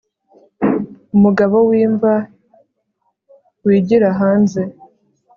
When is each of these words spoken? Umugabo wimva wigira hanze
Umugabo 1.15 1.57
wimva 1.69 2.11
wigira 3.65 4.09
hanze 4.19 4.61